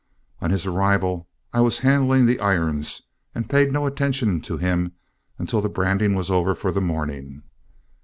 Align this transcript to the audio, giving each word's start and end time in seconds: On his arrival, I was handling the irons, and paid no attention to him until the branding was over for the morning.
On 0.39 0.49
his 0.49 0.65
arrival, 0.65 1.29
I 1.53 1.61
was 1.61 1.77
handling 1.77 2.25
the 2.25 2.39
irons, 2.39 3.03
and 3.35 3.47
paid 3.47 3.71
no 3.71 3.85
attention 3.85 4.41
to 4.41 4.57
him 4.57 4.93
until 5.37 5.61
the 5.61 5.69
branding 5.69 6.15
was 6.15 6.31
over 6.31 6.55
for 6.55 6.71
the 6.71 6.81
morning. 6.81 7.43